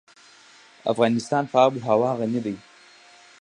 [0.91, 2.55] افغانستان په آب وهوا غني دی.